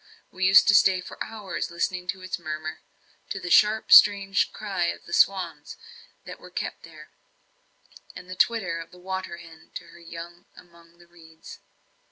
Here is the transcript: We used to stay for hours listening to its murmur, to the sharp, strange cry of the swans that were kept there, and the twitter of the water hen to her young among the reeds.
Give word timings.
We 0.31 0.45
used 0.47 0.67
to 0.67 0.73
stay 0.73 0.99
for 0.99 1.23
hours 1.23 1.69
listening 1.69 2.07
to 2.07 2.21
its 2.23 2.39
murmur, 2.39 2.79
to 3.29 3.39
the 3.39 3.51
sharp, 3.51 3.91
strange 3.91 4.51
cry 4.51 4.85
of 4.85 5.05
the 5.05 5.13
swans 5.13 5.77
that 6.25 6.39
were 6.39 6.49
kept 6.49 6.81
there, 6.81 7.11
and 8.15 8.27
the 8.27 8.33
twitter 8.35 8.79
of 8.79 8.89
the 8.89 8.97
water 8.97 9.37
hen 9.37 9.69
to 9.75 9.83
her 9.89 9.99
young 9.99 10.47
among 10.55 10.97
the 10.97 11.05
reeds. 11.05 11.59